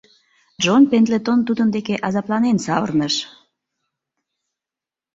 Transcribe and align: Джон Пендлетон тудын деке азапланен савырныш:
Джон 0.61 0.83
Пендлетон 0.91 1.39
тудын 1.47 1.69
деке 1.75 1.95
азапланен 2.07 2.57
савырныш: 2.65 3.15